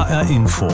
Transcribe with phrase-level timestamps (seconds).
[0.00, 0.68] HR Info.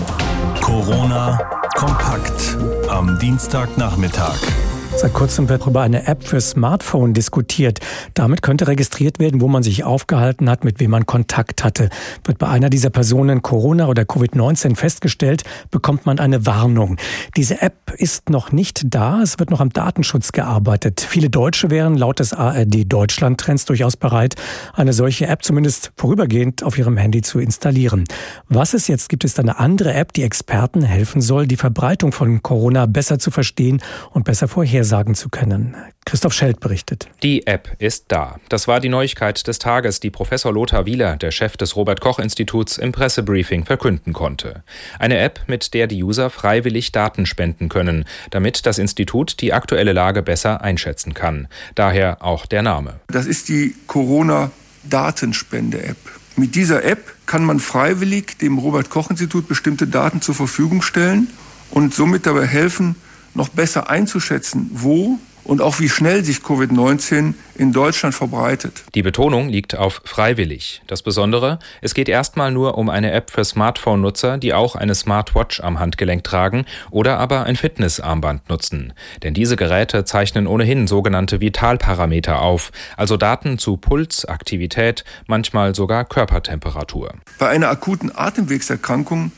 [0.61, 1.37] Corona
[1.75, 2.56] kompakt
[2.89, 4.65] am Dienstagnachmittag.
[4.98, 7.80] Seit kurzem wird über eine App für Smartphone diskutiert.
[8.14, 11.91] Damit könnte registriert werden, wo man sich aufgehalten hat, mit wem man Kontakt hatte.
[12.25, 16.96] Wird bei einer dieser Personen Corona oder Covid-19 festgestellt, bekommt man eine Warnung.
[17.37, 19.20] Diese App ist noch nicht da.
[19.20, 21.06] Es wird noch am Datenschutz gearbeitet.
[21.06, 24.37] Viele Deutsche wären laut des ARD Deutschland Trends durchaus bereit,
[24.73, 28.05] eine solche App zumindest vorübergehend auf ihrem Handy zu installieren.
[28.48, 32.42] Was es jetzt gibt, ist eine andere App, die Experten helfen soll, die Verbreitung von
[32.42, 35.76] Corona besser zu verstehen und besser vorherzusagen vorhersagen zu können.
[36.04, 37.08] Christoph Schelt berichtet.
[37.22, 38.38] Die App ist da.
[38.48, 42.20] Das war die Neuigkeit des Tages, die Professor Lothar Wieler, der Chef des Robert Koch
[42.20, 44.62] Instituts, im Pressebriefing verkünden konnte.
[45.00, 49.92] Eine App, mit der die User freiwillig Daten spenden können, damit das Institut die aktuelle
[49.92, 51.48] Lage besser einschätzen kann.
[51.74, 53.00] Daher auch der Name.
[53.09, 55.96] Das ist die Corona-Datenspende-App.
[56.37, 61.26] Mit dieser App kann man freiwillig dem Robert Koch Institut bestimmte Daten zur Verfügung stellen
[61.71, 62.95] und somit dabei helfen,
[63.37, 68.83] noch besser einzuschätzen, wo und auch wie schnell sich Covid-19 in Deutschland verbreitet.
[68.95, 70.83] Die Betonung liegt auf freiwillig.
[70.87, 75.61] Das Besondere, es geht erstmal nur um eine App für Smartphone-Nutzer, die auch eine Smartwatch
[75.61, 78.93] am Handgelenk tragen oder aber ein Fitnessarmband nutzen.
[79.23, 86.05] Denn diese Geräte zeichnen ohnehin sogenannte Vitalparameter auf, also Daten zu Puls, Aktivität, manchmal sogar
[86.05, 87.15] Körpertemperatur.
[87.39, 89.31] Bei einer akuten Atemwegserkrankung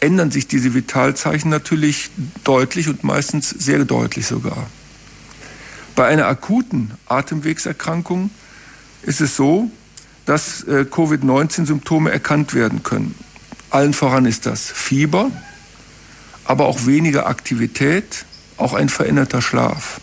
[0.00, 2.10] ändern sich diese Vitalzeichen natürlich
[2.44, 4.66] deutlich und meistens sehr deutlich sogar.
[5.94, 8.30] Bei einer akuten Atemwegserkrankung
[9.02, 9.70] ist es so,
[10.26, 13.14] dass äh, Covid-19-Symptome erkannt werden können.
[13.70, 15.30] Allen voran ist das Fieber,
[16.44, 18.24] aber auch weniger Aktivität,
[18.56, 20.00] auch ein veränderter Schlaf.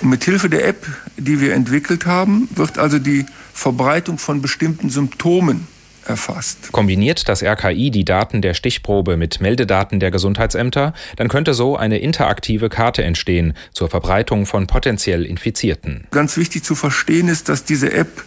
[0.00, 4.90] Und mit Hilfe der App, die wir entwickelt haben, wird also die Verbreitung von bestimmten
[4.90, 5.68] Symptomen
[6.06, 6.72] erfasst.
[6.72, 11.98] Kombiniert das RKI die Daten der Stichprobe mit Meldedaten der Gesundheitsämter, dann könnte so eine
[11.98, 16.06] interaktive Karte entstehen zur Verbreitung von potenziell Infizierten.
[16.10, 18.24] Ganz wichtig zu verstehen ist, dass diese App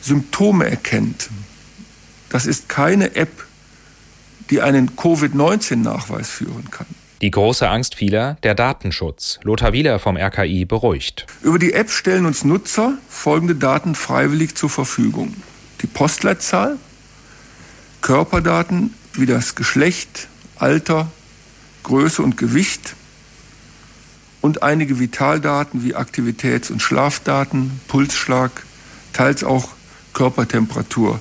[0.00, 1.30] Symptome erkennt.
[2.28, 3.44] Das ist keine App,
[4.50, 6.86] die einen Covid-19-Nachweis führen kann.
[7.22, 9.38] Die große Angst vieler, der Datenschutz.
[9.44, 11.26] Lothar Wieler vom RKI beruhigt.
[11.42, 15.34] Über die App stellen uns Nutzer folgende Daten freiwillig zur Verfügung.
[15.82, 16.78] Die Postleitzahl,
[18.02, 21.10] Körperdaten wie das Geschlecht, Alter,
[21.84, 22.94] Größe und Gewicht
[24.40, 28.50] und einige Vitaldaten wie Aktivitäts- und Schlafdaten, Pulsschlag,
[29.12, 29.70] teils auch
[30.12, 31.20] Körpertemperatur,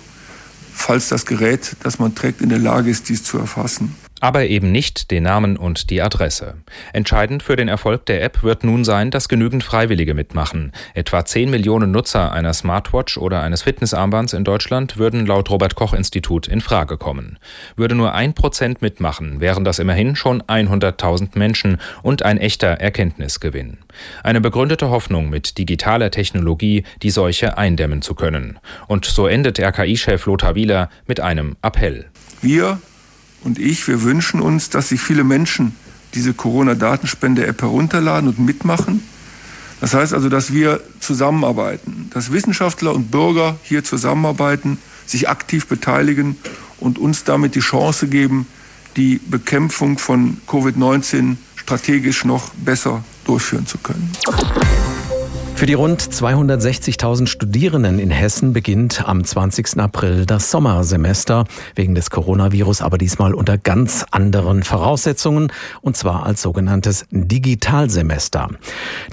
[0.74, 4.72] falls das Gerät, das man trägt, in der Lage ist, dies zu erfassen aber eben
[4.72, 6.56] nicht den Namen und die Adresse.
[6.94, 10.72] Entscheidend für den Erfolg der App wird nun sein, dass genügend Freiwillige mitmachen.
[10.94, 15.94] Etwa 10 Millionen Nutzer einer Smartwatch oder eines Fitnessarmbands in Deutschland würden laut Robert Koch
[15.94, 17.38] Institut in Frage kommen.
[17.76, 23.80] Würde nur ein Prozent mitmachen, wären das immerhin schon 100.000 Menschen und ein echter Erkenntnisgewinn.
[24.24, 28.60] Eine begründete Hoffnung, mit digitaler Technologie die Seuche eindämmen zu können.
[28.88, 32.06] Und so endet RKI-Chef Lothar Wieler mit einem Appell.
[32.42, 32.80] Wir
[33.44, 35.76] und ich, wir wünschen uns, dass sich viele Menschen
[36.14, 39.04] diese Corona-Datenspende-App herunterladen und mitmachen.
[39.80, 46.38] Das heißt also, dass wir zusammenarbeiten, dass Wissenschaftler und Bürger hier zusammenarbeiten, sich aktiv beteiligen
[46.80, 48.46] und uns damit die Chance geben,
[48.96, 54.12] die Bekämpfung von Covid-19 strategisch noch besser durchführen zu können.
[55.56, 59.80] Für die rund 260.000 Studierenden in Hessen beginnt am 20.
[59.80, 61.46] April das Sommersemester,
[61.76, 65.52] wegen des Coronavirus aber diesmal unter ganz anderen Voraussetzungen,
[65.82, 68.50] und zwar als sogenanntes Digitalsemester.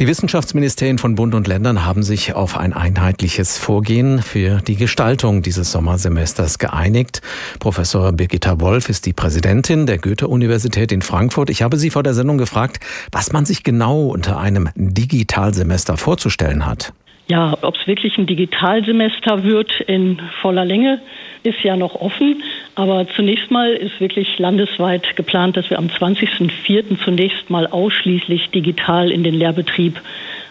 [0.00, 5.42] Die Wissenschaftsministerien von Bund und Ländern haben sich auf ein einheitliches Vorgehen für die Gestaltung
[5.42, 7.20] dieses Sommersemesters geeinigt.
[7.58, 11.50] Professor Birgitta Wolf ist die Präsidentin der Goethe-Universität in Frankfurt.
[11.50, 12.80] Ich habe Sie vor der Sendung gefragt,
[13.12, 16.92] was man sich genau unter einem Digitalsemester vorzustellen vorzustellen hat.
[17.30, 21.00] Ja, ob es wirklich ein Digitalsemester wird in voller Länge,
[21.42, 22.42] ist ja noch offen.
[22.74, 27.04] Aber zunächst mal ist wirklich landesweit geplant, dass wir am 20.04.
[27.04, 30.00] zunächst mal ausschließlich digital in den Lehrbetrieb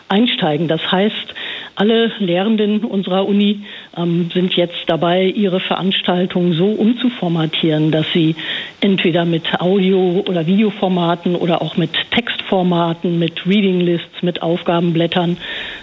[0.07, 0.67] einsteigen.
[0.67, 1.33] Das heißt,
[1.77, 3.61] alle Lehrenden unserer Uni
[3.95, 8.35] ähm, sind jetzt dabei, ihre Veranstaltungen so umzuformatieren, dass sie
[8.81, 15.37] entweder mit Audio- oder Videoformaten oder auch mit Textformaten, mit Reading Lists, mit Aufgabenblättern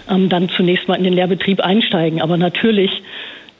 [0.09, 2.21] ähm, dann zunächst mal in den Lehrbetrieb einsteigen.
[2.21, 2.91] Aber natürlich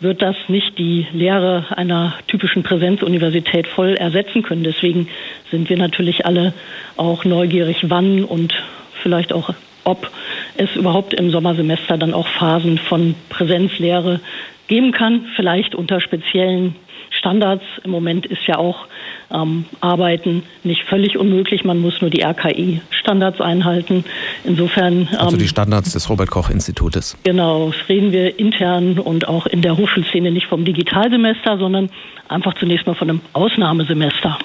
[0.01, 4.65] wird das nicht die Lehre einer typischen Präsenzuniversität voll ersetzen können.
[4.65, 5.07] Deswegen
[5.51, 6.53] sind wir natürlich alle
[6.97, 8.53] auch neugierig, wann und
[9.01, 9.53] vielleicht auch
[9.85, 10.11] ob
[10.57, 14.19] es überhaupt im Sommersemester dann auch Phasen von Präsenzlehre
[14.67, 16.75] geben kann, vielleicht unter speziellen
[17.11, 17.63] Standards.
[17.83, 18.87] Im Moment ist ja auch
[19.31, 21.63] ähm, Arbeiten nicht völlig unmöglich.
[21.63, 24.03] Man muss nur die RKI-Standards einhalten.
[24.43, 25.07] Insofern.
[25.11, 27.17] Ähm, also die Standards des Robert-Koch-Institutes.
[27.23, 31.89] Genau, reden wir intern und auch in der Hochschulszene nicht vom Digitalsemester, sondern
[32.27, 34.37] einfach zunächst mal von einem Ausnahmesemester.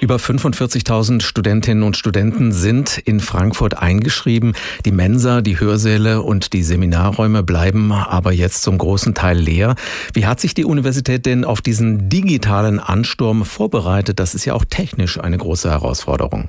[0.00, 4.54] Über 45.000 Studentinnen und Studenten sind in Frankfurt eingeschrieben.
[4.84, 9.74] Die Mensa, die Hörsäle und die Seminarräume bleiben aber jetzt zum großen Teil leer.
[10.12, 14.18] Wie hat sich die Universität denn auf diesen digitalen Ansturm vorbereitet?
[14.18, 16.48] Das ist ja auch technisch eine große Herausforderung.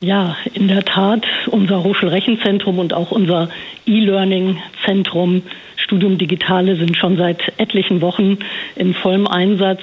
[0.00, 3.48] Ja, in der Tat, unser Hochschulrechenzentrum und auch unser
[3.86, 5.42] E-Learning-Zentrum
[5.92, 8.38] Studium Digitale sind schon seit etlichen Wochen
[8.76, 9.80] in vollem Einsatz.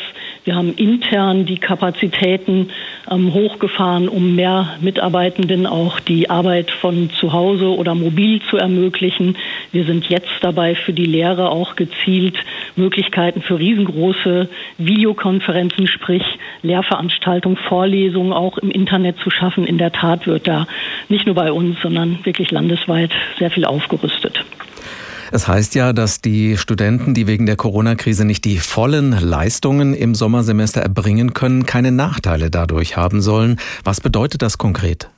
[0.49, 2.71] Wir haben intern die Kapazitäten
[3.07, 9.37] ähm, hochgefahren, um mehr Mitarbeitenden auch die Arbeit von zu Hause oder mobil zu ermöglichen.
[9.71, 12.35] Wir sind jetzt dabei, für die Lehre auch gezielt
[12.75, 14.49] Möglichkeiten für riesengroße
[14.79, 16.23] Videokonferenzen, sprich
[16.63, 19.67] Lehrveranstaltungen, Vorlesungen auch im Internet zu schaffen.
[19.67, 20.65] In der Tat wird da
[21.09, 24.43] nicht nur bei uns, sondern wirklich landesweit sehr viel aufgerüstet.
[25.31, 30.15] Es heißt ja, dass die Studenten, die wegen der Corona-Krise nicht die vollen Leistungen im
[30.15, 33.59] Sommersemester erbringen können, keine Nachteile dadurch haben sollen.
[33.83, 35.09] Was bedeutet das konkret?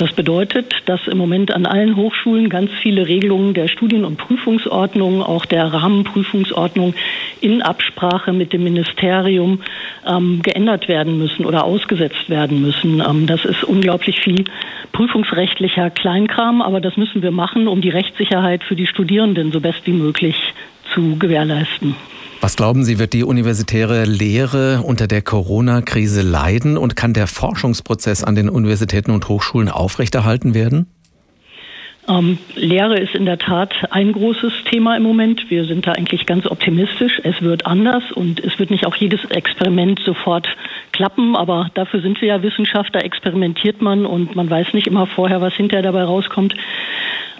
[0.00, 5.22] Das bedeutet, dass im Moment an allen Hochschulen ganz viele Regelungen der Studien- und Prüfungsordnung,
[5.22, 6.94] auch der Rahmenprüfungsordnung
[7.42, 9.60] in Absprache mit dem Ministerium
[10.06, 13.02] ähm, geändert werden müssen oder ausgesetzt werden müssen.
[13.06, 14.46] Ähm, das ist unglaublich viel
[14.92, 19.86] prüfungsrechtlicher Kleinkram, aber das müssen wir machen, um die Rechtssicherheit für die Studierenden so best
[19.86, 20.36] wie möglich
[20.94, 21.94] zu gewährleisten.
[22.42, 28.24] Was glauben Sie, wird die universitäre Lehre unter der Corona-Krise leiden und kann der Forschungsprozess
[28.24, 30.86] an den Universitäten und Hochschulen aufrechterhalten werden?
[32.08, 35.50] Ähm, Lehre ist in der Tat ein großes Thema im Moment.
[35.50, 37.20] Wir sind da eigentlich ganz optimistisch.
[37.22, 40.48] Es wird anders und es wird nicht auch jedes Experiment sofort
[40.92, 45.42] klappen, aber dafür sind wir ja Wissenschaftler, experimentiert man und man weiß nicht immer vorher,
[45.42, 46.54] was hinterher dabei rauskommt.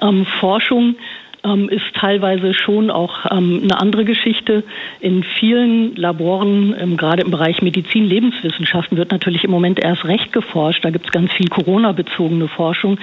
[0.02, 0.96] Ähm, Forschung
[1.42, 4.62] ist teilweise schon auch ähm, eine andere Geschichte.
[5.00, 10.32] In vielen Laboren, ähm, gerade im Bereich Medizin, Lebenswissenschaften, wird natürlich im Moment erst recht
[10.32, 10.84] geforscht.
[10.84, 12.98] Da gibt es ganz viel Corona-bezogene Forschung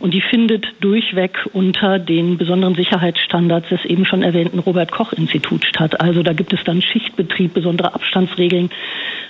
[0.00, 6.00] und die findet durchweg unter den besonderen Sicherheitsstandards des eben schon erwähnten Robert-Koch-Instituts statt.
[6.00, 8.70] Also da gibt es dann Schichtbetrieb, besondere Abstandsregeln,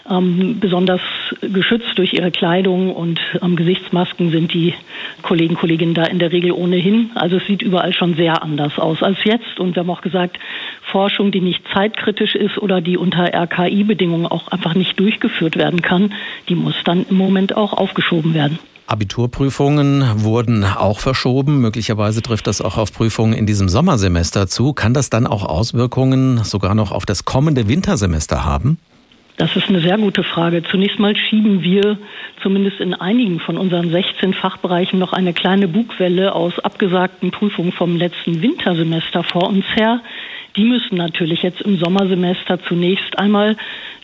[0.09, 1.01] ähm, besonders
[1.41, 4.75] geschützt durch ihre Kleidung und ähm, Gesichtsmasken sind die
[5.23, 7.11] Kollegen, Kolleginnen da in der Regel ohnehin.
[7.17, 9.59] Also es sieht überall schon sehr anders aus als jetzt.
[9.59, 10.39] Und wir haben auch gesagt,
[10.91, 16.13] Forschung, die nicht zeitkritisch ist oder die unter RKI-Bedingungen auch einfach nicht durchgeführt werden kann,
[16.49, 18.59] die muss dann im Moment auch aufgeschoben werden.
[18.87, 21.61] Abiturprüfungen wurden auch verschoben.
[21.61, 24.75] Möglicherweise trifft das auch auf Prüfungen in diesem Sommersemester zu.
[24.75, 28.79] Kann das dann auch Auswirkungen sogar noch auf das kommende Wintersemester haben?
[29.37, 30.63] Das ist eine sehr gute Frage.
[30.63, 31.97] Zunächst mal schieben wir
[32.43, 37.97] zumindest in einigen von unseren 16 Fachbereichen noch eine kleine Bugwelle aus abgesagten Prüfungen vom
[37.97, 40.01] letzten Wintersemester vor uns her.
[40.57, 43.57] Die müssen natürlich jetzt im Sommersemester zunächst einmal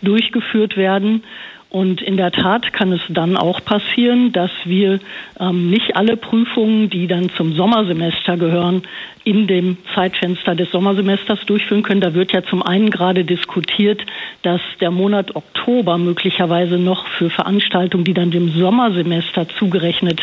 [0.02, 1.22] durchgeführt werden.
[1.70, 5.00] Und in der Tat kann es dann auch passieren, dass wir
[5.38, 8.82] ähm, nicht alle Prüfungen, die dann zum Sommersemester gehören,
[9.24, 12.00] in dem Zeitfenster des Sommersemesters durchführen können.
[12.00, 14.00] Da wird ja zum einen gerade diskutiert,
[14.40, 20.22] dass der Monat Oktober möglicherweise noch für Veranstaltungen, die dann dem Sommersemester zugerechnet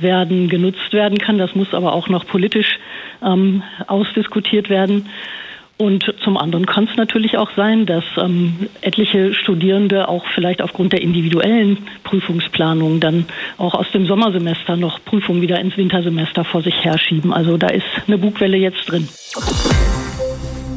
[0.00, 1.38] werden, genutzt werden kann.
[1.38, 2.80] Das muss aber auch noch politisch
[3.24, 5.08] ähm, ausdiskutiert werden.
[5.78, 10.92] Und zum anderen kann es natürlich auch sein, dass ähm, etliche Studierende auch vielleicht aufgrund
[10.92, 13.26] der individuellen Prüfungsplanung dann
[13.58, 17.32] auch aus dem Sommersemester noch Prüfungen wieder ins Wintersemester vor sich herschieben.
[17.32, 19.08] Also da ist eine Bugwelle jetzt drin.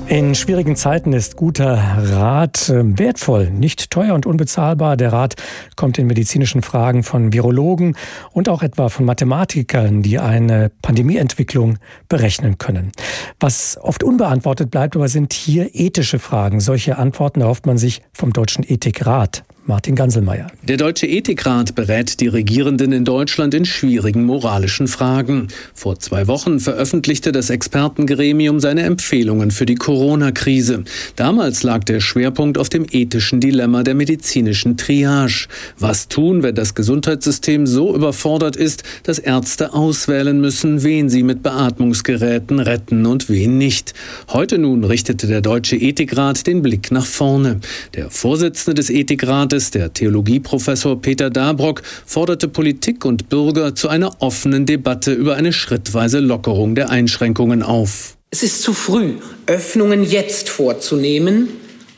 [0.07, 4.97] In schwierigen Zeiten ist guter Rat äh, wertvoll, nicht teuer und unbezahlbar.
[4.97, 5.33] Der Rat
[5.75, 7.97] kommt in medizinischen Fragen von Virologen
[8.31, 12.91] und auch etwa von Mathematikern, die eine Pandemieentwicklung berechnen können.
[13.39, 16.59] Was oft unbeantwortet bleibt, aber sind hier ethische Fragen.
[16.59, 19.43] Solche Antworten erhofft man sich vom Deutschen Ethikrat.
[19.67, 20.51] Martin Ganselmeier.
[20.61, 25.47] Der Deutsche Ethikrat berät die Regierenden in Deutschland in schwierigen moralischen Fragen.
[25.73, 30.83] Vor zwei Wochen veröffentlichte das Expertengremium seine Empfehlungen für die Corona-Krise.
[31.15, 35.47] Damals lag der Schwerpunkt auf dem ethischen Dilemma der medizinischen Triage.
[35.79, 41.41] Was tun, wenn das Gesundheitssystem so überfordert ist, dass Ärzte auswählen müssen, wen sie mit
[41.41, 43.95] Beatmungsgeräten retten und wen nicht?
[44.29, 47.61] Heute nun richtete der Deutsche Ethikrat den Blick nach vorne.
[47.95, 54.21] Der Vorsitzende des Ethikrates Staates, der Theologieprofessor Peter Dabrock, forderte Politik und Bürger zu einer
[54.21, 58.17] offenen Debatte über eine schrittweise Lockerung der Einschränkungen auf.
[58.31, 59.13] Es ist zu früh,
[59.45, 61.49] Öffnungen jetzt vorzunehmen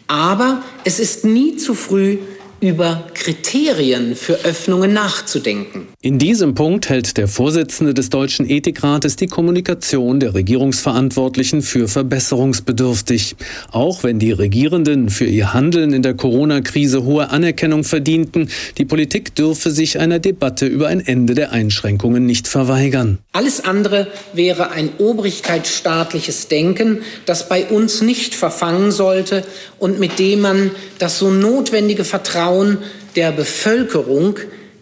[0.07, 2.17] Aber es ist nie zu früh,
[2.59, 5.87] über Kriterien für Öffnungen nachzudenken.
[6.07, 13.35] In diesem Punkt hält der Vorsitzende des Deutschen Ethikrates die Kommunikation der Regierungsverantwortlichen für verbesserungsbedürftig.
[13.73, 19.35] Auch wenn die Regierenden für ihr Handeln in der Corona-Krise hohe Anerkennung verdienten, die Politik
[19.35, 23.17] dürfe sich einer Debatte über ein Ende der Einschränkungen nicht verweigern.
[23.33, 29.43] Alles andere wäre ein obrigkeitsstaatliches Denken, das bei uns nicht verfangen sollte
[29.77, 32.77] und mit dem man das so notwendige Vertrauen
[33.17, 34.37] der Bevölkerung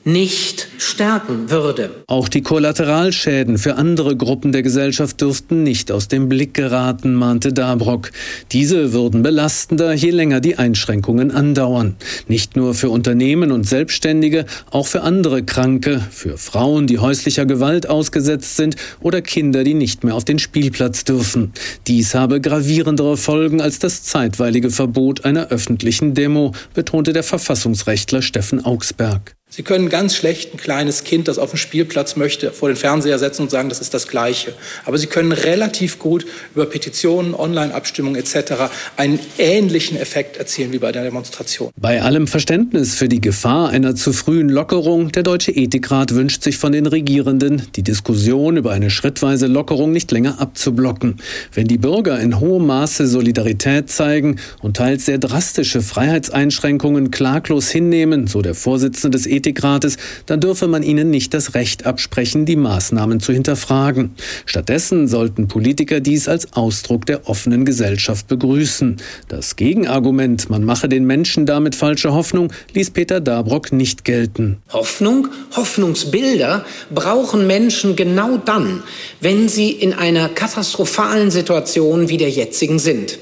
[0.06, 1.90] nicht stärken würde.
[2.06, 7.52] Auch die Kollateralschäden für andere Gruppen der Gesellschaft dürften nicht aus dem Blick geraten, mahnte
[7.52, 8.12] Dabrock.
[8.52, 11.96] Diese würden belastender, je länger die Einschränkungen andauern.
[12.28, 17.90] Nicht nur für Unternehmen und Selbstständige, auch für andere Kranke, für Frauen, die häuslicher Gewalt
[17.90, 21.52] ausgesetzt sind oder Kinder, die nicht mehr auf den Spielplatz dürfen.
[21.88, 28.64] Dies habe gravierendere Folgen als das zeitweilige Verbot einer öffentlichen Demo, betonte der Verfassungsrechtler Steffen
[28.64, 29.36] Augsberg.
[29.56, 33.18] Sie können ganz schlecht ein kleines Kind, das auf dem Spielplatz möchte, vor den Fernseher
[33.20, 34.54] setzen und sagen, das ist das Gleiche.
[34.84, 38.64] Aber Sie können relativ gut über Petitionen, Online-Abstimmungen etc.
[38.98, 41.72] einen ähnlichen Effekt erzielen wie bei der Demonstration.
[41.80, 46.58] Bei allem Verständnis für die Gefahr einer zu frühen Lockerung, der Deutsche Ethikrat wünscht sich
[46.58, 51.22] von den Regierenden, die Diskussion über eine schrittweise Lockerung nicht länger abzublocken.
[51.54, 58.28] Wenn die Bürger in hohem Maße Solidarität zeigen und teils sehr drastische Freiheitseinschränkungen klaglos hinnehmen,
[58.28, 62.56] so der Vorsitzende des Ethikrats, Ethikrates, dann dürfe man ihnen nicht das Recht absprechen, die
[62.56, 64.16] Maßnahmen zu hinterfragen.
[64.46, 68.98] Stattdessen sollten Politiker dies als Ausdruck der offenen Gesellschaft begrüßen.
[69.28, 74.58] Das Gegenargument, man mache den Menschen damit falsche Hoffnung, ließ Peter Dabrock nicht gelten.
[74.70, 78.82] Hoffnung, Hoffnungsbilder brauchen Menschen genau dann,
[79.22, 83.20] wenn sie in einer katastrophalen Situation wie der jetzigen sind.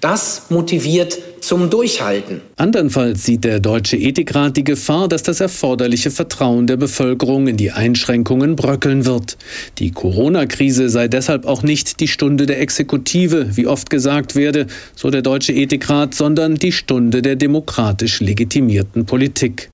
[0.00, 2.40] Das motiviert zum Durchhalten.
[2.56, 7.72] Andernfalls sieht der Deutsche Ethikrat die Gefahr, dass das erforderliche Vertrauen der Bevölkerung in die
[7.72, 9.36] Einschränkungen bröckeln wird.
[9.78, 15.10] Die Corona-Krise sei deshalb auch nicht die Stunde der Exekutive, wie oft gesagt werde, so
[15.10, 19.70] der Deutsche Ethikrat, sondern die Stunde der demokratisch legitimierten Politik.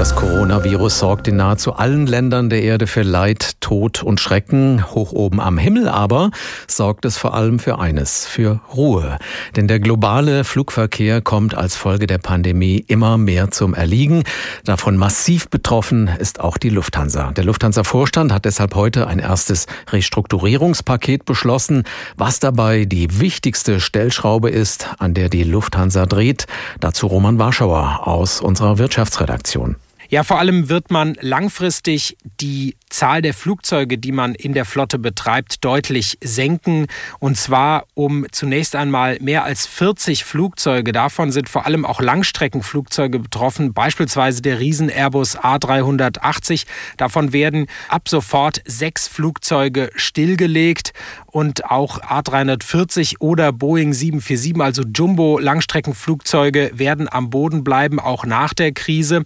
[0.00, 4.90] Das Coronavirus sorgt in nahezu allen Ländern der Erde für Leid, Tod und Schrecken.
[4.94, 6.30] Hoch oben am Himmel aber
[6.66, 9.18] sorgt es vor allem für eines, für Ruhe.
[9.56, 14.24] Denn der globale Flugverkehr kommt als Folge der Pandemie immer mehr zum Erliegen.
[14.64, 17.32] Davon massiv betroffen ist auch die Lufthansa.
[17.32, 21.84] Der Lufthansa-Vorstand hat deshalb heute ein erstes Restrukturierungspaket beschlossen.
[22.16, 26.46] Was dabei die wichtigste Stellschraube ist, an der die Lufthansa dreht,
[26.80, 29.76] dazu Roman Warschauer aus unserer Wirtschaftsredaktion.
[30.10, 34.98] Ja, vor allem wird man langfristig die Zahl der Flugzeuge, die man in der Flotte
[34.98, 36.88] betreibt, deutlich senken.
[37.20, 40.90] Und zwar um zunächst einmal mehr als 40 Flugzeuge.
[40.90, 46.66] Davon sind vor allem auch Langstreckenflugzeuge betroffen, beispielsweise der Riesen Airbus A380.
[46.96, 50.92] Davon werden ab sofort sechs Flugzeuge stillgelegt
[51.26, 58.72] und auch A340 oder Boeing 747, also Jumbo-Langstreckenflugzeuge, werden am Boden bleiben, auch nach der
[58.72, 59.22] Krise.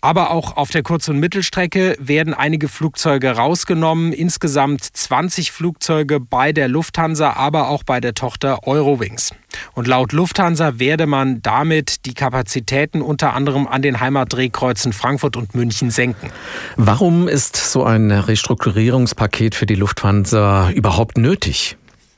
[0.00, 4.12] Aber auch auf der Kurz- und Mittelstrecke werden einige Flugzeuge rausgenommen.
[4.12, 9.32] Insgesamt 20 Flugzeuge bei der Lufthansa, aber auch bei der Tochter Eurowings.
[9.74, 15.54] Und laut Lufthansa werde man damit die Kapazitäten unter anderem an den Heimatdrehkreuzen Frankfurt und
[15.54, 16.30] München senken.
[16.76, 21.76] Warum ist so ein Restrukturierungspaket für die Lufthansa überhaupt nötig?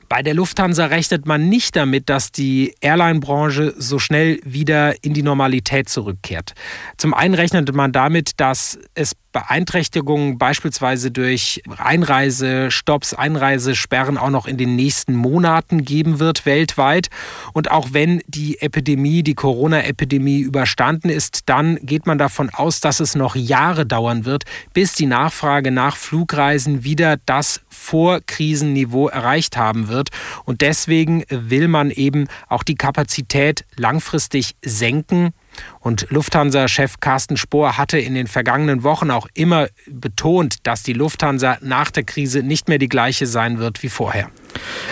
[0.09, 5.21] Bei der Lufthansa rechnet man nicht damit, dass die Airline-Branche so schnell wieder in die
[5.21, 6.55] Normalität zurückkehrt.
[6.97, 14.57] Zum einen rechnet man damit, dass es Beeinträchtigungen beispielsweise durch Einreisestopps, Einreisesperren auch noch in
[14.57, 17.09] den nächsten Monaten geben wird weltweit.
[17.53, 22.99] Und auch wenn die Epidemie, die Corona-Epidemie überstanden ist, dann geht man davon aus, dass
[22.99, 29.89] es noch Jahre dauern wird, bis die Nachfrage nach Flugreisen wieder das Vorkrisenniveau erreicht haben
[29.89, 30.09] wird.
[30.45, 35.33] Und deswegen will man eben auch die Kapazität langfristig senken
[35.79, 41.57] und Lufthansa-Chef Carsten Spohr hatte in den vergangenen Wochen auch immer betont, dass die Lufthansa
[41.61, 44.29] nach der Krise nicht mehr die gleiche sein wird wie vorher.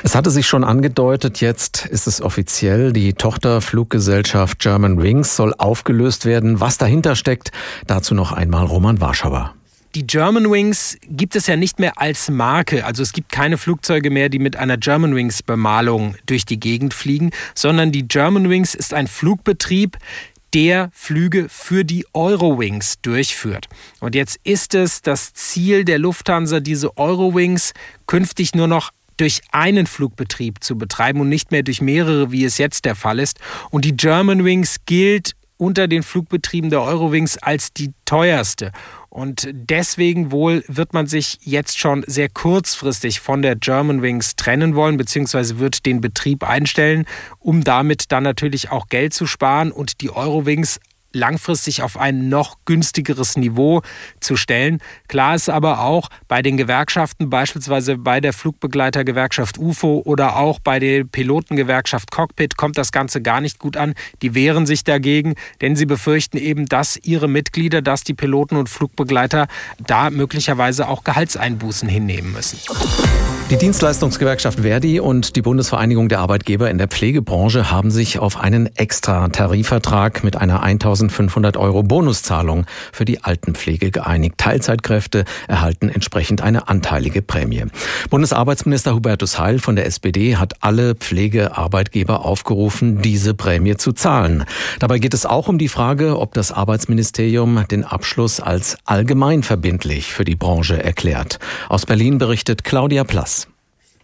[0.03, 6.25] Es hatte sich schon angedeutet, jetzt ist es offiziell, die Tochterfluggesellschaft German Wings soll aufgelöst
[6.25, 6.59] werden.
[6.59, 7.51] Was dahinter steckt,
[7.87, 9.53] dazu noch einmal Roman Warschauer.
[9.95, 12.85] Die German Wings gibt es ja nicht mehr als Marke.
[12.85, 16.93] Also es gibt keine Flugzeuge mehr, die mit einer German Wings Bemalung durch die Gegend
[16.93, 19.97] fliegen, sondern die German Wings ist ein Flugbetrieb,
[20.53, 23.67] der Flüge für die Eurowings durchführt.
[23.99, 27.73] Und jetzt ist es das Ziel der Lufthansa, diese Eurowings
[28.05, 32.57] künftig nur noch durch einen Flugbetrieb zu betreiben und nicht mehr durch mehrere, wie es
[32.57, 33.39] jetzt der Fall ist.
[33.71, 38.71] Und die Germanwings gilt unter den Flugbetrieben der Eurowings als die teuerste.
[39.17, 44.95] Und deswegen wohl wird man sich jetzt schon sehr kurzfristig von der Germanwings trennen wollen,
[44.95, 47.07] beziehungsweise wird den Betrieb einstellen,
[47.39, 50.79] um damit dann natürlich auch Geld zu sparen und die Eurowings
[51.17, 53.81] langfristig auf ein noch günstigeres Niveau
[54.19, 54.79] zu stellen.
[55.07, 60.79] Klar ist aber auch bei den Gewerkschaften, beispielsweise bei der Flugbegleitergewerkschaft UFO oder auch bei
[60.79, 63.93] der Pilotengewerkschaft Cockpit, kommt das Ganze gar nicht gut an.
[64.21, 68.69] Die wehren sich dagegen, denn sie befürchten eben, dass ihre Mitglieder, dass die Piloten und
[68.69, 69.47] Flugbegleiter
[69.85, 72.59] da möglicherweise auch Gehaltseinbußen hinnehmen müssen.
[73.49, 78.75] Die Dienstleistungsgewerkschaft Verdi und die Bundesvereinigung der Arbeitgeber in der Pflegebranche haben sich auf einen
[78.75, 80.63] extra Tarifvertrag mit einer
[81.09, 84.35] 1500 Euro Bonuszahlung für die Altenpflege geeinigt.
[84.37, 87.65] Teilzeitkräfte erhalten entsprechend eine anteilige Prämie.
[88.09, 94.45] Bundesarbeitsminister Hubertus Heil von der SPD hat alle Pflegearbeitgeber aufgerufen, diese Prämie zu zahlen.
[94.79, 100.25] Dabei geht es auch um die Frage, ob das Arbeitsministerium den Abschluss als allgemeinverbindlich für
[100.25, 101.39] die Branche erklärt.
[101.69, 103.47] Aus Berlin berichtet Claudia Plass.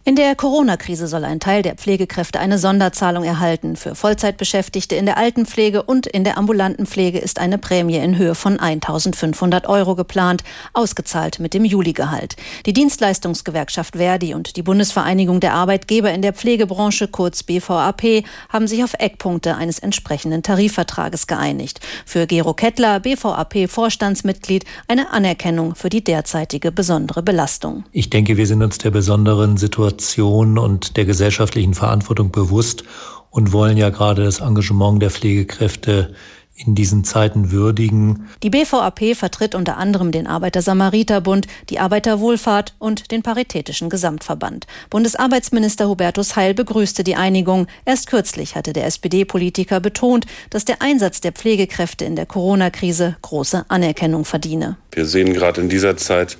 [0.06, 3.74] In der Corona-Krise soll ein Teil der Pflegekräfte eine Sonderzahlung erhalten.
[3.74, 8.34] Für Vollzeitbeschäftigte in der Altenpflege und in der ambulanten Pflege ist eine Prämie in Höhe
[8.34, 10.44] von 1500 Euro geplant,
[10.74, 12.36] ausgezahlt mit dem Juligehalt.
[12.66, 18.84] Die Dienstleistungsgewerkschaft Verdi und die Bundesvereinigung der Arbeitgeber in der Pflegebranche, kurz BVAP, haben sich
[18.84, 21.80] auf Eckpunkte eines entsprechenden Tarifvertrages geeinigt.
[22.04, 27.84] Für Gero Kettler, BVAP-Vorstandsmitglied, eine Anerkennung für die derzeitige besondere Belastung.
[27.90, 32.84] Ich denke, wir sind uns der besonderen Situation Situation und der gesellschaftlichen Verantwortung bewusst
[33.30, 36.14] und wollen ja gerade das Engagement der Pflegekräfte
[36.56, 38.28] in diesen Zeiten würdigen.
[38.44, 44.66] Die BVAP vertritt unter anderem den Arbeiter-Samariter-Bund, die Arbeiterwohlfahrt und den Paritätischen Gesamtverband.
[44.90, 47.66] Bundesarbeitsminister Hubertus Heil begrüßte die Einigung.
[47.84, 53.64] Erst kürzlich hatte der SPD-Politiker betont, dass der Einsatz der Pflegekräfte in der Corona-Krise große
[53.68, 54.76] Anerkennung verdiene.
[54.92, 56.38] Wir sehen gerade in dieser Zeit,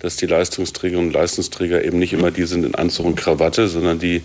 [0.00, 3.98] dass die Leistungsträgerinnen und Leistungsträger eben nicht immer die sind in Anzug und Krawatte, sondern
[3.98, 4.22] die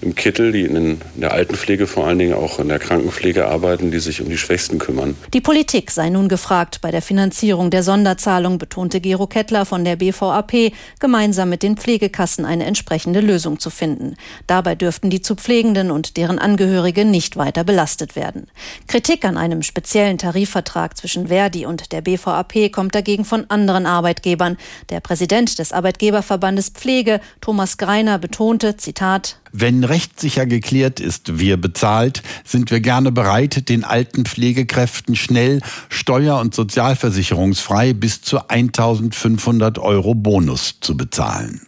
[0.00, 3.98] im Kittel, die in der Altenpflege vor allen Dingen auch in der Krankenpflege arbeiten, die
[3.98, 5.16] sich um die Schwächsten kümmern.
[5.34, 9.96] Die Politik sei nun gefragt bei der Finanzierung der Sonderzahlung, betonte Gero Kettler von der
[9.96, 14.14] BVAP, gemeinsam mit den Pflegekassen eine entsprechende Lösung zu finden.
[14.46, 18.46] Dabei dürften die zu Pflegenden und deren Angehörige nicht weiter belastet werden.
[18.86, 24.56] Kritik an einem speziellen Tarifvertrag zwischen Verdi und der BVAP kommt dagegen von anderen Arbeitgebern.
[24.90, 32.22] Der Präsident des Arbeitgeberverbandes Pflege, Thomas Greiner, betonte, Zitat, wenn rechtssicher geklärt ist, wer bezahlt,
[32.44, 40.14] sind wir gerne bereit, den alten Pflegekräften schnell steuer- und sozialversicherungsfrei bis zu 1500 Euro
[40.14, 41.62] Bonus zu bezahlen.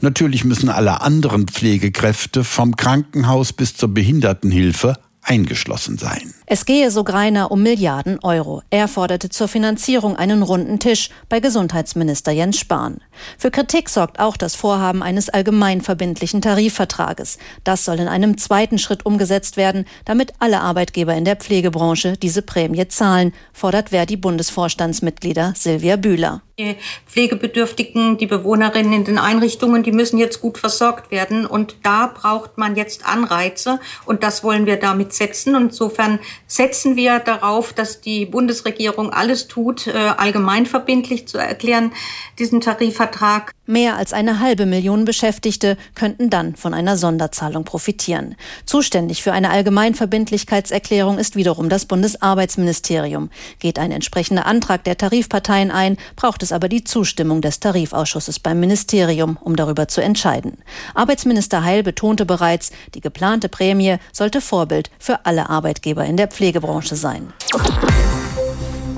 [0.00, 4.94] Natürlich müssen alle anderen Pflegekräfte vom Krankenhaus bis zur Behindertenhilfe
[5.28, 6.34] eingeschlossen sein.
[6.46, 8.62] Es gehe so Greiner um Milliarden Euro.
[8.70, 13.00] Er forderte zur Finanzierung einen runden Tisch bei Gesundheitsminister Jens Spahn.
[13.36, 17.38] Für Kritik sorgt auch das Vorhaben eines allgemeinverbindlichen Tarifvertrages.
[17.64, 22.42] Das soll in einem zweiten Schritt umgesetzt werden, damit alle Arbeitgeber in der Pflegebranche diese
[22.42, 26.42] Prämie zahlen, fordert Verdi Bundesvorstandsmitglieder Silvia Bühler.
[26.58, 26.74] Die
[27.06, 31.46] Pflegebedürftigen, die Bewohnerinnen in den Einrichtungen, die müssen jetzt gut versorgt werden.
[31.46, 33.78] Und da braucht man jetzt Anreize.
[34.06, 35.54] Und das wollen wir damit setzen.
[35.54, 36.18] Und insofern
[36.48, 41.92] setzen wir darauf, dass die Bundesregierung alles tut, äh, allgemeinverbindlich zu erklären,
[42.40, 43.52] diesen Tarifvertrag.
[43.70, 48.34] Mehr als eine halbe Million Beschäftigte könnten dann von einer Sonderzahlung profitieren.
[48.64, 53.28] Zuständig für eine Allgemeinverbindlichkeitserklärung ist wiederum das Bundesarbeitsministerium.
[53.58, 58.60] Geht ein entsprechender Antrag der Tarifparteien ein, braucht es aber die Zustimmung des Tarifausschusses beim
[58.60, 60.58] Ministerium, um darüber zu entscheiden.
[60.94, 66.96] Arbeitsminister Heil betonte bereits, die geplante Prämie sollte Vorbild für alle Arbeitgeber in der Pflegebranche
[66.96, 67.32] sein.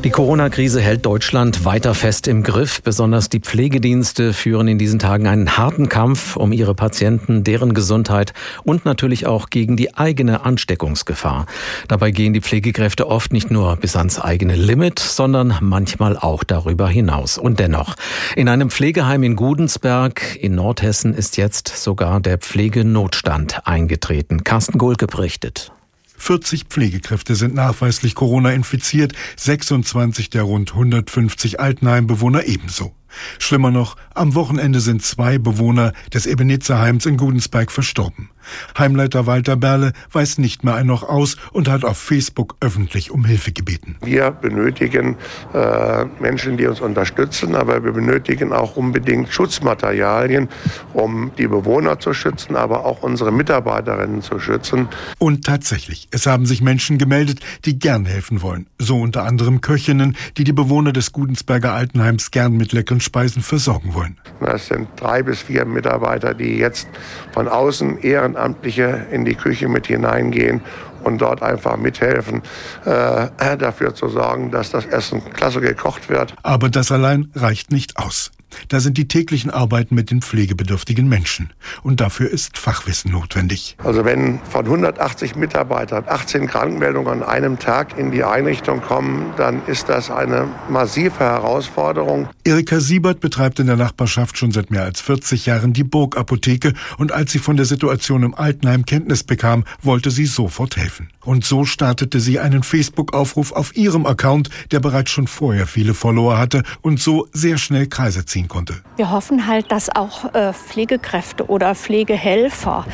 [0.02, 2.80] Die Corona-Krise hält Deutschland weiter fest im Griff.
[2.82, 8.32] Besonders die Pflegedienste führen in diesen Tagen einen harten Kampf um ihre Patienten, deren Gesundheit
[8.64, 11.44] und natürlich auch gegen die eigene Ansteckungsgefahr.
[11.86, 16.88] Dabei gehen die Pflegekräfte oft nicht nur bis ans eigene Limit, sondern manchmal auch darüber
[16.88, 17.36] hinaus.
[17.36, 17.94] Und dennoch,
[18.36, 24.44] in einem Pflegeheim in Gudensberg in Nordhessen ist jetzt sogar der Pflegenotstand eingetreten.
[24.44, 25.72] Carsten Gohlke berichtet.
[26.20, 32.94] 40 Pflegekräfte sind nachweislich Corona infiziert, 26 der rund 150 Altenheimbewohner ebenso.
[33.38, 38.30] Schlimmer noch, am Wochenende sind zwei Bewohner des Ebenezer-Heims in Gudensberg verstorben.
[38.76, 43.24] Heimleiter Walter Berle weiß nicht mehr ein noch aus und hat auf Facebook öffentlich um
[43.24, 43.96] Hilfe gebeten.
[44.02, 45.16] Wir benötigen
[45.54, 50.48] äh, Menschen, die uns unterstützen, aber wir benötigen auch unbedingt Schutzmaterialien,
[50.94, 54.88] um die Bewohner zu schützen, aber auch unsere Mitarbeiterinnen zu schützen.
[55.18, 58.66] Und tatsächlich, es haben sich Menschen gemeldet, die gern helfen wollen.
[58.78, 63.94] So unter anderem Köchinnen, die die Bewohner des Gudensberger Altenheims gern mit leckeren Speisen versorgen
[63.94, 64.18] wollen.
[64.40, 66.88] Das sind drei bis vier Mitarbeiter, die jetzt
[67.32, 70.60] von außen Ehrenamtliche in die Küche mit hineingehen
[71.04, 72.42] und dort einfach mithelfen,
[72.84, 76.34] äh, dafür zu sorgen, dass das Essen klasse gekocht wird.
[76.42, 78.30] Aber das allein reicht nicht aus.
[78.68, 81.50] Da sind die täglichen Arbeiten mit den pflegebedürftigen Menschen.
[81.82, 83.76] Und dafür ist Fachwissen notwendig.
[83.82, 89.62] Also wenn von 180 Mitarbeitern 18 Krankmeldungen an einem Tag in die Einrichtung kommen, dann
[89.66, 92.28] ist das eine massive Herausforderung.
[92.44, 97.12] Erika Siebert betreibt in der Nachbarschaft schon seit mehr als 40 Jahren die Burgapotheke und
[97.12, 101.08] als sie von der Situation im Altenheim Kenntnis bekam, wollte sie sofort helfen.
[101.22, 106.38] Und so startete sie einen Facebook-Aufruf auf ihrem Account, der bereits schon vorher viele Follower
[106.38, 108.82] hatte und so sehr schnell Kreise ziehen konnte.
[108.96, 112.84] Wir hoffen halt, dass auch äh, Pflegekräfte oder Pflegehelfer,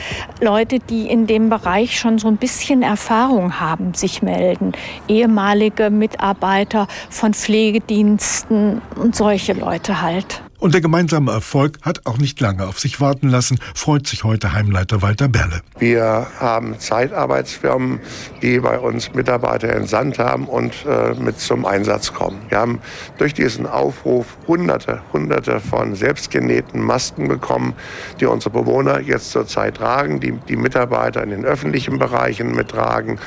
[0.41, 4.73] Leute, die in dem Bereich schon so ein bisschen Erfahrung haben, sich melden.
[5.09, 10.43] Ehemalige Mitarbeiter von Pflegediensten und solche Leute halt.
[10.59, 14.53] Und der gemeinsame Erfolg hat auch nicht lange auf sich warten lassen, freut sich heute
[14.53, 15.61] Heimleiter Walter Berle.
[15.79, 18.01] Wir haben Zeitarbeitsfirmen,
[18.43, 22.39] die bei uns Mitarbeiter entsandt haben und äh, mit zum Einsatz kommen.
[22.49, 22.81] Wir haben
[23.19, 27.75] durch diesen Aufruf hunderte, hunderte von selbstgenähten Masken bekommen,
[28.21, 33.19] die unsere Bewohner jetzt zurzeit tragen, die die Mitarbeiter in den öffentlichen Bereichen mittragen,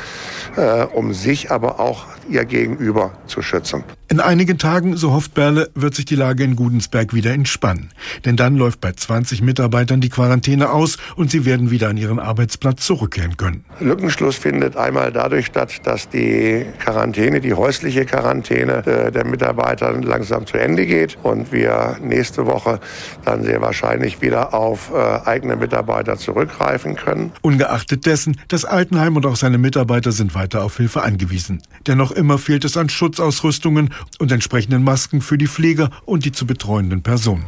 [0.56, 3.84] äh, um sich aber auch ihr Gegenüber zu schützen.
[4.12, 7.92] In einigen Tagen, so hofft Berle, wird sich die Lage in Gudensberg wieder entspannen.
[8.26, 12.18] Denn dann läuft bei 20 Mitarbeitern die Quarantäne aus und sie werden wieder an ihren
[12.18, 13.66] Arbeitsplatz zurückkehren können.
[13.80, 20.48] Lückenschluss findet einmal dadurch statt, dass die Quarantäne, die häusliche Quarantäne äh, der Mitarbeiter langsam
[20.48, 22.80] zu Ende geht und wir nächste Woche
[23.26, 27.32] dann sehr wahrscheinlich wieder auf äh, eigene Mitarbeiter zurückgreifen können.
[27.44, 31.62] Ungeachtet dessen, das Altenheim und auch seine Mitarbeiter sind weiter auf Hilfe angewiesen.
[31.86, 36.48] Dennoch immer fehlt es an Schutzausrüstungen und entsprechenden Masken für die Pfleger und die zu
[36.48, 37.46] betreuenden Personen.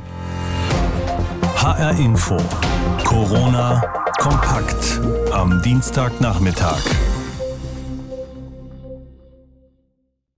[1.55, 2.37] HR Info.
[3.05, 3.81] Corona
[4.19, 4.99] kompakt
[5.31, 7.10] am Dienstagnachmittag.